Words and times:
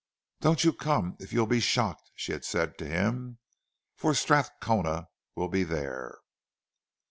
"Don't 0.39 0.63
you 0.63 0.73
come 0.73 1.15
if 1.19 1.31
you'll 1.31 1.45
be 1.45 1.59
shocked," 1.59 2.09
she 2.15 2.31
had 2.31 2.43
said 2.43 2.75
to 2.79 2.87
him—"for 2.87 4.15
Strathcona 4.15 5.09
will 5.35 5.47
be 5.47 5.63
there." 5.63 6.17